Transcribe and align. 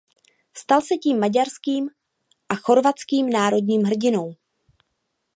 Stal 0.57 0.81
se 0.83 0.97
tím 0.97 1.19
maďarským 1.19 1.89
a 2.49 2.55
chorvatským 2.55 3.29
národním 3.29 3.83
hrdinou. 3.83 4.35